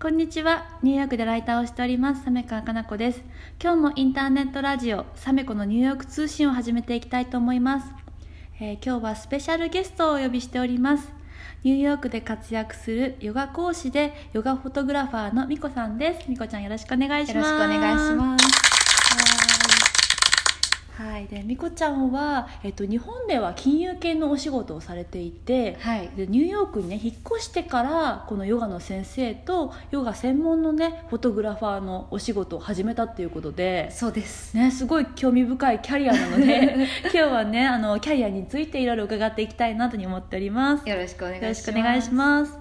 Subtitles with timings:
[0.00, 0.64] こんにちは。
[0.84, 3.20] ニューヨークでライターをしております、サメカかなこです。
[3.60, 7.86] 今日もインターネットラジオ、サメコのニューヨーク通信を始めていきたいと思います。
[8.60, 11.10] えー今日はスペシャルゲストをお呼びしております。
[11.64, 16.30] ニューヨークで活躍するヨガ講師でヨガフォトグラファーのミコさんです。
[16.30, 17.50] ミコちゃんよろしくお願いします。
[17.50, 18.67] よろしくお願いします。
[20.98, 21.18] はい。
[21.18, 21.26] はい。
[21.26, 26.08] で、ミコちゃんは、えっと、日本では金融系のお仕事をされていて、はい。
[26.16, 34.56] でニューヨークにね引っ越してからこのヨガの先生とヨガ専門のねフォトグラファーのお仕事を始めたっていうことで、そうです。
[34.56, 40.88] ね、すごい興味深いキャリアなので 今日はねあのキャリアについていろいろ伺っていきたいなと思っております。
[40.88, 42.52] よろしくお願いします。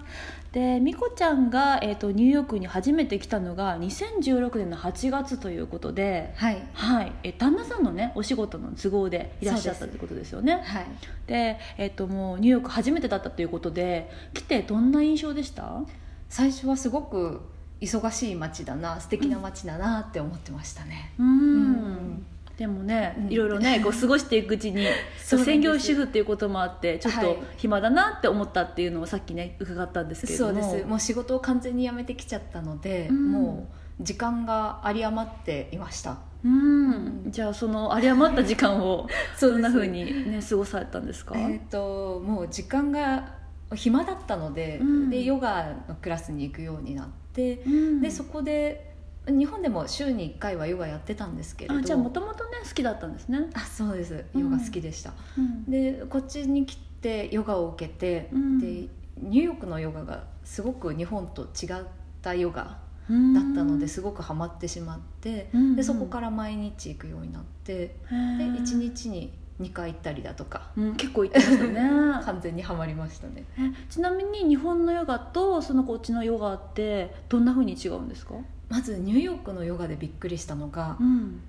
[0.58, 6.68] でみこちゃんが、えー、とニューヨークに初めて来たのが2016年の8月ということで、はい。
[6.74, 10.64] はい、え旦那さんのねお仕事の都合でいらっしゃったということですよね。
[10.66, 10.88] はい。
[11.28, 15.84] で、えっともうニューヨーク初めてだったということで来てどんな印象でした？
[16.28, 17.40] 最初はすごく
[17.80, 21.14] 忙しい街だな、素敵な街だなって思ってましたね。
[21.20, 22.26] うんうん
[22.58, 23.32] でもね、うん。
[23.32, 24.86] いろいろね こう過ごしていくうちに
[25.18, 30.64] 専業主婦っていうこともあってちょっとはい暇だなって思ったっていうのをさっきね伺ったんですけれども。
[30.64, 30.86] そうです。
[30.88, 33.32] もう仕事を完全に辞めてきちゃったので、うん。
[33.32, 36.18] もう時間が有り余っていました。
[36.44, 37.24] うん。
[37.28, 43.36] じゃあその有り余った時間を そんなふうにね過ごされたんですか、えっ、ともう時間が
[43.76, 45.10] 暇だったので、うん。
[45.12, 48.02] でヨガのクラスに行くようになって、うん。
[48.02, 48.87] でそこで
[49.28, 51.80] 日本でも週に1回はヨガやってたんですけれど。
[51.80, 54.26] あじゃあもともとね好きだったんですね、あそうです。
[54.36, 55.64] ヨガ好きでした、うん。
[55.70, 58.60] でこっちに来てヨガを受けて、うん。
[58.60, 61.84] でニューヨークのヨガがすごく日本と違っ
[62.22, 63.52] たヨガだうん。
[63.54, 65.76] ったのですごくハマってしまって、うん。
[65.76, 70.70] でそこから毎日行くようになってへでー1日に2回行ったりだとか。
[70.78, 71.82] うん、結構行ってましたね。
[72.24, 73.46] 完全にはまりましたね。
[73.58, 78.36] えちなみに日本のヨガとそのこっちのヨガってどんなふうに違うんですか、
[78.70, 81.42] まずニューヨークのヨガでびっくりしたのが、ん、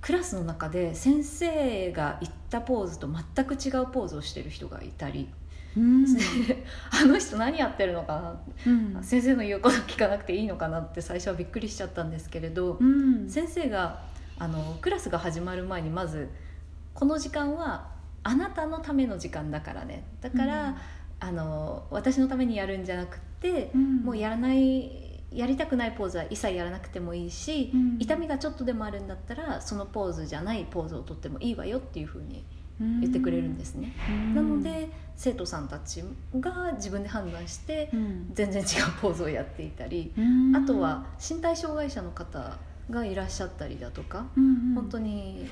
[0.00, 5.28] クラスの中で先生が言ったポーズと全く違うポーズをしてる人がいたり、
[5.76, 6.06] うん。
[6.90, 8.72] あの人何やってるのかな？
[8.72, 9.02] うん。
[9.02, 13.28] 先生の言うこと聞かなくていいのかなって最初はびっくりしちゃったんですけれど、うん。
[13.28, 14.02] 先生が
[14.38, 16.28] あのクラスが始まる前にまず
[16.96, 17.88] 「この時間は
[18.22, 20.04] あなたのための時間だからね。
[20.20, 20.76] だから、
[21.20, 23.96] あの私のためにやるんじゃなくて、うん。
[23.98, 27.96] もうやらないやりたくないポーズは一切やらなくてもいいし、うん。
[28.00, 32.44] 痛みがちょっとでもあるんだったらそのポーズじゃないポーズをとってもいいわよっていうふうに
[32.80, 33.00] うん。
[33.00, 34.34] 言ってくれるんですね、うん。
[34.34, 36.02] なので生徒さんたち
[36.40, 38.30] が自分で判断してうん。
[38.32, 38.68] 全然違う
[39.00, 40.56] ポーズをやっていたり、うん。
[40.56, 42.58] あとは身体障害者の方
[42.90, 44.74] がいらっしゃったりだとか、うんうん。
[44.74, 45.46] 本当に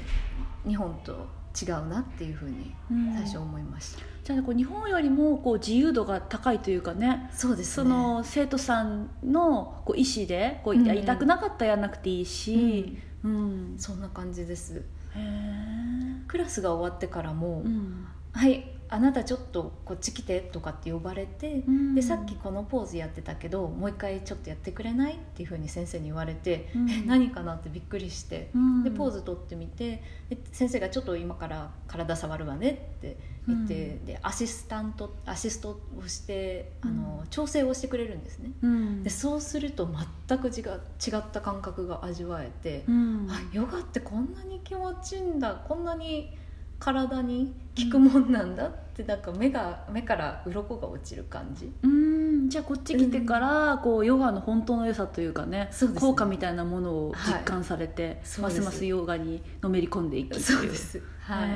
[0.66, 1.26] 日本と
[1.60, 3.14] 違うなっていうふうにうん。
[3.14, 13.74] 最初思いました、じゃあこう日本よりもこう自由度が高いというかねそうですその生徒さんのこう意思でこううんやりたくなかったらやらなくていいし、うん。
[13.78, 14.82] そんな感じです。
[15.14, 16.26] へー。
[16.26, 18.06] クラスが終わってからも「うん。
[18.32, 21.94] はいあなたちょっとこっち来て」とかって呼ばれて、うん。
[21.94, 26.90] でさっきこのポーズやってたけどもう一回ちょっとやってくれないっていうふうに先生に言われて、うん。
[26.90, 28.84] え何かなってびっくりして、うん。
[28.84, 33.16] でポーズ取ってみてで先生が「ちょっと今から体触るわね」って
[33.48, 38.52] 言って、でアシスタントアシストをしてあの、調整をしてくれるんですね。
[38.62, 39.02] うん。
[39.02, 39.88] でそうすると
[40.28, 43.26] 全く違う違った感覚が味わえて、うん。
[43.28, 46.36] あヨガってこんなに気持ちいいんだこんなに
[46.84, 51.72] 体に効くもんなんだってなんか目が目から鱗が落ちる感じ。
[51.82, 52.50] うん。
[52.50, 55.70] じゃあこっち来てからこうヨガの本当の良さというかねね。
[55.98, 58.60] 効果みたいなものを実感されて、そうです。
[58.60, 61.48] ますますヨガにのめり込んでいきそうですはい。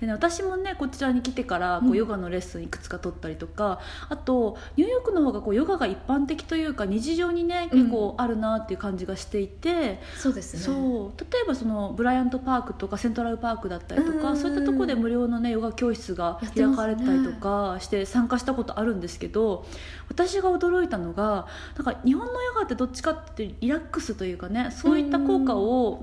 [0.00, 1.96] でね、私もねこちらに来てからこううん。
[1.96, 7.78] ヨガのレッスンいくつか取ったりとか、あとニューヨークの方がこうヨガが一般的というか日常にねうん。
[7.78, 10.60] 結構あるなっていう感じがしていて、そうですね。
[10.60, 11.20] そう。
[11.20, 19.66] 例えばそのブライアントパークとかセントラルパークだったりとか、うんそういったところで無料のねヨガ教室が開かれたりとかして参加したことあるんですけど
[20.08, 26.02] 私が驚いたのがなんか日本のヨガってどっちかっていうとリラックスというかねそういった効果を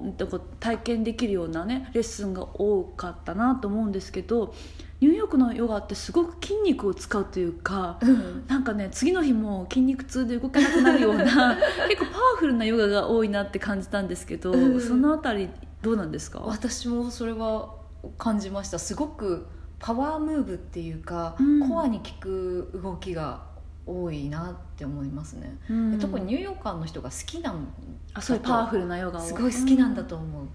[0.59, 4.53] 体験できるようなねレッスンが多かったなと思うんですけど
[5.01, 7.99] ニューヨークのヨガってすごく筋肉を使うというか。
[8.01, 8.47] うん。
[8.47, 11.23] なんかね次の日も筋肉痛で動けなくなるような
[11.89, 14.81] 結構パワフルなヨガが多いなって感じたんですけど、うん。
[14.81, 15.49] そのあたり
[15.81, 17.75] どうなんですか、私もそれは
[18.17, 18.79] 感じました。
[18.79, 19.45] すごく
[19.79, 21.69] パワームーブっていうか、うん。
[21.69, 23.43] コアに効く動きが
[23.85, 25.99] 多いなって思いますね、うん。
[25.99, 27.67] 特にニューヨーカーの人が好きなん
[28.13, 29.21] あそういうパワフルなヨガを。
[29.21, 30.47] すごい好きなんだと思う、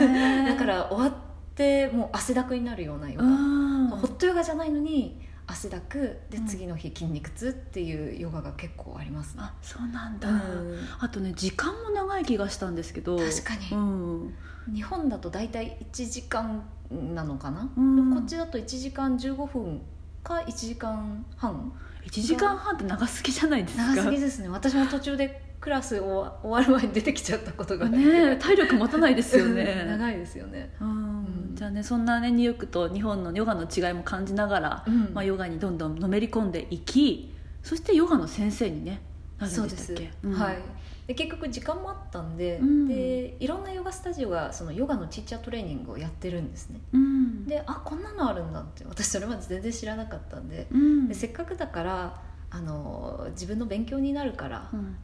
[0.00, 0.46] へー。
[0.54, 6.46] だから終わってもう汗だくになるようなヨガ、うんホットヨガじゃないのに汗だくでうん。
[6.46, 10.78] 次の日筋肉痛っていうヨガが結構ありますね、あそうなんだ、うん。
[10.98, 13.18] あとね時間も長い気がしたんですけど。
[13.18, 13.76] 確かに。
[13.76, 14.34] うん、
[14.74, 18.14] 日本だと大体1時間なのかな、うん。
[18.14, 19.82] こっちだと1時間15分
[20.24, 21.72] か1時間半。
[22.06, 23.94] 1時間半って長すぎじゃないですか？
[23.94, 24.48] 長すぎですね。
[24.48, 27.88] 私も途中でクラス終わ終わる前に出てきちゃったことが。
[27.88, 29.84] ねえ体力持たないですよね。
[29.86, 30.88] 長いですよね、うん。
[30.88, 30.92] う
[31.22, 31.54] ん。
[31.54, 35.10] じゃあねそんなねニューヨークと日本のヨガの違いも感じながら、うん。
[35.14, 37.32] まあ、ヨガにどんどんのめり込んでいき
[37.62, 39.02] そしてヨガの先生にね
[39.38, 40.58] なるんでしたっけ、はい。
[41.06, 42.88] で結局時間もあったんで,、うん。
[42.88, 46.80] でいろんなヨガスタジオがそのヨガのティーチャートレーニングをやってるんですね。
[46.92, 47.46] うん。
[47.46, 50.66] であこんなのあるんだって私それまで全然知らなかったんで。
[50.72, 51.06] うん。
[51.06, 52.20] でせっかくだから
[52.50, 54.96] あの自分の勉強になるから、うん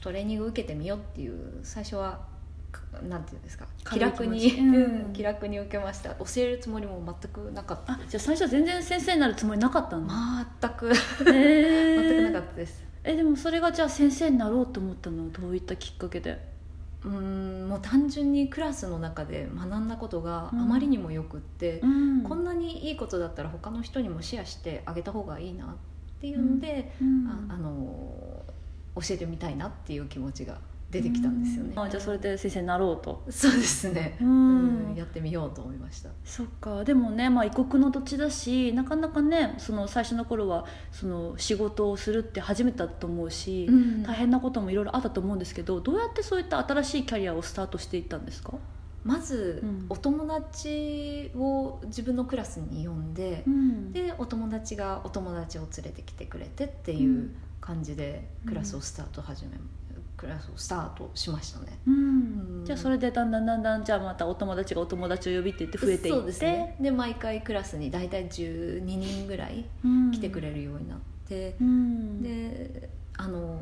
[0.00, 2.20] トレーニング受けてみようっていう最初は
[2.72, 4.74] かなんていうんですか気楽に、うん。
[4.74, 6.10] う ん気楽に受けました。
[6.16, 7.94] 教えるつもりも全くなかった。
[7.94, 10.14] あじゃあ最初は全然先生になるつもりなかったんだ、
[10.60, 10.90] 全く。
[10.90, 12.08] えー。
[12.08, 12.84] 全くなかったです。
[13.04, 16.56] えでもそれがじゃあ先生になろうと思ったのはどういったきっかけで？
[17.04, 17.10] うー
[17.64, 22.22] んもう単純にクラスの中で学んだことがあまりにもよくって、ん。
[22.22, 25.68] こんなにいいことだったら他の人にもシェアしてあげた方がいいなっ
[26.20, 27.28] ていうので、うん。
[27.50, 28.42] ああの
[28.96, 30.58] 教えてみたいなっていう気持ちが
[30.90, 31.82] 出てきたんですよね、うん。
[31.82, 33.22] あじゃあそれで先生になろうと。
[33.28, 34.90] そうですね、うん。
[34.90, 34.94] うん。
[34.94, 36.10] やってみようと思いました。
[36.24, 36.84] そっか。
[36.84, 44.02] でもね、まあ、異国の土地だしなかなかねその最初の頃はその仕事をするって初めてだと思うし、うん。
[44.04, 48.54] 大変なこともいろいろあったと思うんですけどどうやってそういった新しいキャリアをスタートしていったんですか、
[49.04, 49.86] まず、うん。
[49.88, 53.92] お友達を自分のクラスに呼んで、ん。
[53.92, 57.30] でお友達がお友達を連れてきてくれてっていう
[57.60, 59.56] 感じでクラスをスタート始め、
[60.16, 61.78] クラスをスタートしましたね。
[62.64, 66.18] じゃあそれでだんだんだんだんじゃあまたお友達がお友達を呼びって言って増えていって。
[66.18, 66.76] そうですね。
[66.80, 70.98] で毎回クラスに大体12人ぐらいうん来てくれるようになっ
[71.28, 72.22] て、うん。
[72.22, 73.60] であの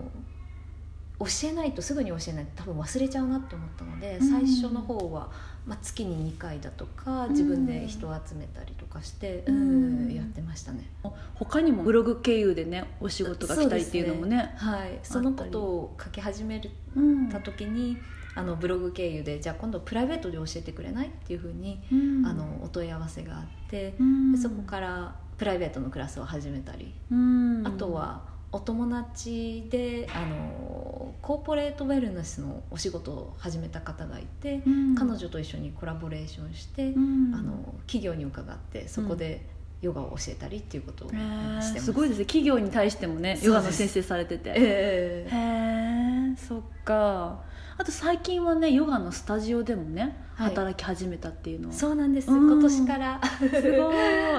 [1.19, 4.28] 教えないとすぐに教えないと多分忘れちゃうなって思ったので、うん。
[4.28, 5.31] 最初の方は、
[5.64, 10.06] まあ、月に2回だとか自分で人を集めたりとかして、うん。
[10.06, 10.90] うんやってましたね。
[11.34, 16.62] 他にもブログ経由でねお仕事が来たりっていうのもねはい、そのことを書き始め
[16.94, 17.99] うんた時に
[18.37, 22.26] あのブログ経由でじゃあ今度プライベートで教えてくれないっていうふうに、うん。
[22.26, 24.32] あのお問い合わせがあって、うん。
[24.32, 27.66] でそこからプライベートのクラスを始めたり、うん。
[27.66, 34.94] あとはお友達であのコーポレートウェルネスのお仕事を始めた方がいて、うん。
[34.94, 37.34] 彼女と一緒にコラボレーションして、うん。
[37.34, 39.44] あの企業に伺ってそこで
[39.80, 41.74] ヨガを教えたりっていうことをしてへます。
[41.74, 42.26] ーすごいですね。
[42.26, 44.50] 企業に対してもねヨガの先生されてて。
[44.50, 46.36] へえええ。
[46.36, 47.42] そっか。
[47.76, 50.50] あと最近はねヨガのスタジオでもね、はい。
[50.50, 51.74] 働き始めたっていうのは。
[51.74, 52.52] すそうなんです、うん。
[52.52, 53.20] 今年から。
[53.40, 53.50] ご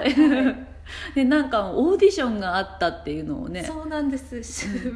[0.06, 0.56] い
[1.16, 3.64] でなんかオーディションがあったっていうのをね。
[3.64, 4.42] そうなんです。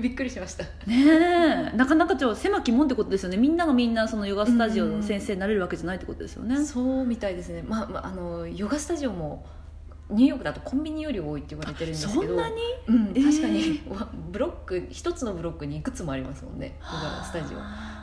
[0.02, 0.64] びっくりしました。
[0.86, 1.78] ねえ。
[1.78, 3.38] なかなかちょっと狭き門ってことですよね。
[3.38, 9.46] みんながみんなそのヨガスタジオの先生になれるわけじゃないってことですよね、そうみたいですね、まあまあ、あのヨガスタジオも
[10.10, 12.22] ニューヨークだとコンビニより多いって言われてるんですけど。
[12.22, 12.56] そんなに？
[12.88, 13.26] うん、えー。
[13.26, 16.78] 確かに、わブロック一つのブロックにいくつもありますもんね。
[16.82, 17.58] ヨガスタジオ。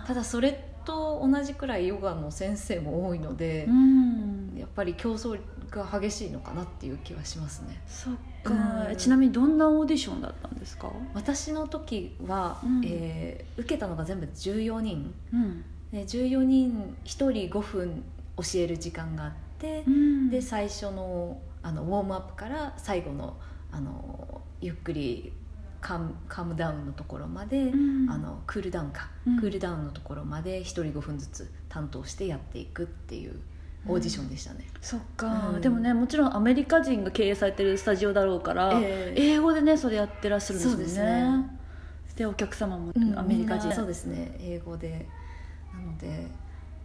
[0.07, 4.57] ただそれと同じくらいヨガの先生も多いのでう、ん。
[4.57, 5.39] やっぱり競争
[5.71, 7.83] が激しいのかなっていう気はしますね。
[7.87, 8.55] そっか、
[8.89, 8.97] うん。
[8.97, 10.91] ちなみにどんなオーディションだったんですか？
[11.13, 12.83] 私の時は、うん。
[12.85, 15.15] えー受けたのが全部14人。
[15.33, 18.05] うん、で14人1人5分
[18.37, 20.31] 教える時間があって、うん。
[20.31, 23.37] で最初のあのウォームアップから最後の
[23.73, 25.33] あのゆっくり
[25.81, 28.11] カムカムダウンのところまで、うん。
[28.11, 29.41] あのクールダウンか、うん。
[29.41, 33.41] クールダウンのところまで1人5分ずつ担当してやっていくっていう
[33.89, 35.61] オーディションでしたね、そっか、うん。
[35.61, 39.35] でもねもちろんアメリカ人が経営されてるスタジオだろうから、ええ。
[39.35, 40.77] 英語でねそれやってらっしゃるんですよね。
[40.77, 41.59] そうですね。
[42.17, 43.19] でお客様もうん。
[43.19, 44.37] アメリカ人、みんなそうですね。
[44.41, 45.07] 英語で。
[45.73, 46.27] なので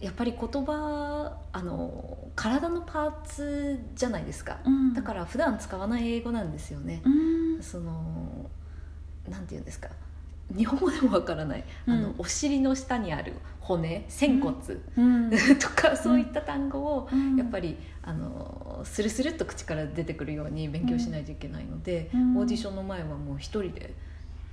[0.02, 4.94] やっぱり言葉あの体のパーツじゃないですか、うん。
[4.94, 7.10] だから普段使わない英語なんですよね、う
[7.60, 7.64] ん。
[7.64, 8.50] その
[9.30, 9.90] なんていうんですか？
[10.56, 14.56] 日本語でもわからない、あのうんお尻の下にある骨仙骨、
[14.98, 15.30] うん。
[15.60, 17.38] とかそういった単語を、うん。
[17.38, 22.38] やっぱりあのスルスルっと口から出てくるように勉強しないといけないので、うん。
[22.38, 23.94] オーディションの前はもう一人で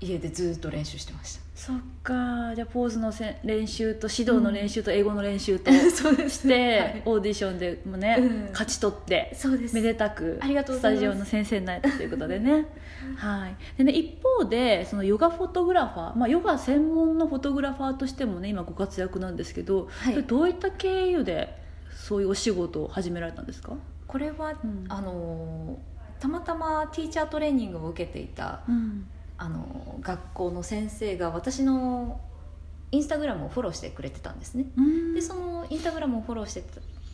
[0.00, 1.42] 家でずっと練習してました。
[1.54, 2.54] そっか。
[2.54, 7.02] じゃあポーズのせ練習と指導の練習と英語の練習と して、はい。
[7.04, 8.48] オーディションでもね、うん。
[8.52, 9.74] 勝ち取ってそうです。
[9.74, 12.66] めでたくスタジオの先生になったということでね。
[13.18, 13.56] はい。
[13.76, 20.22] でね一方でそのヨガフォトグラファー、まあ、ヨガ専門のフォトグラファーとしてもね今ご活躍なんですけど、はい。
[20.22, 21.58] どういった経由で
[21.92, 23.72] そういうお仕事を始められたんですか、
[24.06, 24.84] これは、うん。
[24.88, 25.78] あの
[26.20, 29.06] たまたまティーチャートレーニングを受けていたうん
[29.38, 32.20] あの学校の先生が私の
[32.90, 34.66] インスタグラムをフォローしてくれてたんですね。
[34.76, 35.14] うん。
[35.14, 36.64] でそのインスタグラムをフォローして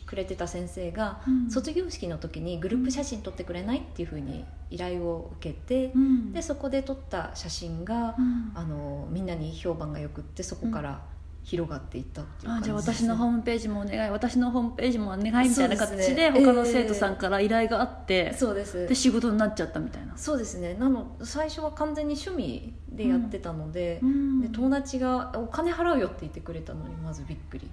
[0.05, 1.51] くれてた先生が、うん。
[1.51, 6.33] 卒業式の時にグループ写真撮ってくれないっていうふうに依頼を受けて、うん。
[6.33, 8.51] でそこで撮った写真が、うん。
[8.55, 11.01] あのみんなに評判がよくってそこから
[11.45, 18.87] 広がっていったっていう感じあじゃあ私のホームページもお願い私のホームページもお願いみたいな形で他の生徒さんから依頼があって、そうです。
[18.87, 20.73] で仕事になっちゃったみたいな、そうですね。
[20.73, 24.41] なの最初は完全に趣味でやってたので,、うん。
[24.41, 27.69] で友達が「お金払うよ」って言ってくれたのにまずびっくり。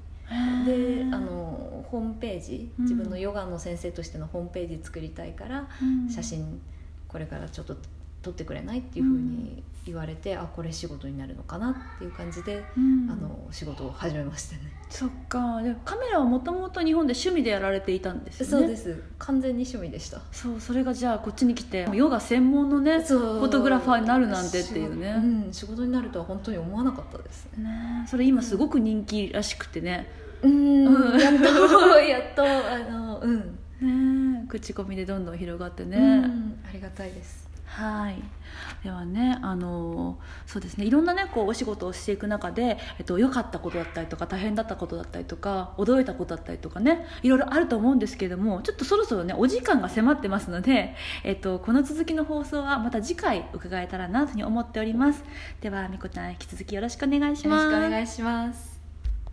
[0.67, 2.85] であのホームページうん。
[2.85, 6.11] 自分のヨガの先生としてのホームページ作りたいから、うん。
[6.11, 6.61] 写真
[7.09, 7.77] これからちょっと
[8.21, 13.11] 撮ってくれないっていうふうに言われて、あこれ仕事になるのかなっていう感じで、うん。
[13.11, 14.73] あの仕事を始めましたね。
[14.89, 15.61] そっか。
[15.63, 18.51] でカメラはもともと日本で趣味でやられていたんですよね。
[18.51, 19.03] そうです。
[19.19, 20.21] 完全に趣味でした。
[20.31, 25.15] そうそれがじゃあこっちに来てヨガ専門のねフォトグラファーになるなんてっていうね。
[25.15, 27.65] 仕事うん、仕事になるとは本当に思わなかったですね。
[27.65, 30.09] ねそれ今すごく人気らしくてね。
[30.43, 30.87] うん。
[30.87, 33.59] うんやっとやっとあのうん。
[33.81, 36.61] ね口コミでどんどん広がってね、うん。
[36.69, 38.23] ありがたいですはい。
[38.85, 40.85] ではねあのそうですね。
[40.85, 55.25] いろんなねこうお仕事をしていく中で、えっと、良かったことだったりとか大変だったことだったりとか驚いたことだったりとかねいろいろあると思うんですけれどもちょっとそろそろねお時間が迫ってますので、えっと、この続きの放送はまた次回伺えたらなというふうに思っております。
[55.63, 57.65] ではみこちゃん引き続きよろしくお願いします。
[57.65, 58.72] よろしくお願いします。